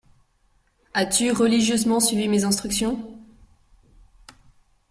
As-tu 0.95 1.31
religieusement 1.31 1.99
suivi 1.99 2.27
mes 2.27 2.43
instructions? 2.43 3.19